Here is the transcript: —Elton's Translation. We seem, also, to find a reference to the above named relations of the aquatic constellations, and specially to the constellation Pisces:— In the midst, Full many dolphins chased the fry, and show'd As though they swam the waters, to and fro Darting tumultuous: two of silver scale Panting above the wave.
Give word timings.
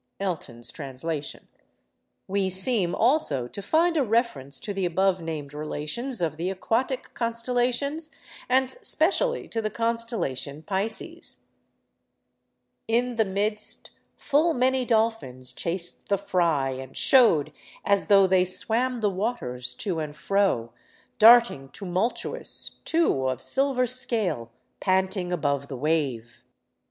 —Elton's 0.19 0.71
Translation. 0.71 1.47
We 2.27 2.49
seem, 2.49 2.95
also, 2.95 3.47
to 3.47 3.61
find 3.61 3.95
a 3.97 4.03
reference 4.03 4.59
to 4.61 4.73
the 4.73 4.83
above 4.83 5.21
named 5.21 5.53
relations 5.53 6.21
of 6.21 6.37
the 6.37 6.49
aquatic 6.49 7.13
constellations, 7.13 8.09
and 8.49 8.67
specially 8.67 9.47
to 9.49 9.61
the 9.61 9.69
constellation 9.69 10.63
Pisces:— 10.63 11.43
In 12.87 13.13
the 13.17 13.25
midst, 13.25 13.91
Full 14.17 14.55
many 14.55 14.85
dolphins 14.85 15.53
chased 15.53 16.09
the 16.09 16.17
fry, 16.17 16.71
and 16.71 16.97
show'd 16.97 17.51
As 17.85 18.07
though 18.07 18.25
they 18.25 18.43
swam 18.43 19.01
the 19.01 19.09
waters, 19.11 19.75
to 19.75 19.99
and 19.99 20.15
fro 20.15 20.73
Darting 21.19 21.69
tumultuous: 21.69 22.79
two 22.85 23.27
of 23.29 23.39
silver 23.39 23.85
scale 23.85 24.49
Panting 24.79 25.31
above 25.31 25.67
the 25.67 25.77
wave. 25.77 26.43